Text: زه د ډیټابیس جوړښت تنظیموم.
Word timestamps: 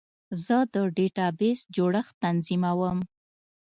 زه 0.45 0.57
د 0.73 0.75
ډیټابیس 0.95 1.59
جوړښت 1.75 2.13
تنظیموم. 2.23 2.97